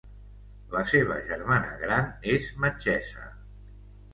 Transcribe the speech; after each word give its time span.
La 0.75 0.81
seva 0.91 1.17
germana 1.27 1.75
gran 1.83 2.09
és 2.33 2.49
metgessa. 2.65 3.29